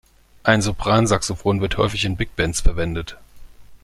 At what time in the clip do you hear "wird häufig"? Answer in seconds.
1.61-2.05